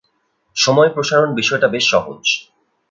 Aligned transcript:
সময় 0.55 0.89
প্রসারণ 0.89 1.29
বিষয়টা 1.35 1.67
বেশ 1.67 1.85
সহজ। 1.89 2.21